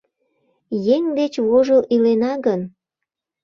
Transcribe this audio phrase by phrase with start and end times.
[0.95, 2.61] Еҥ деч вожыл илена гын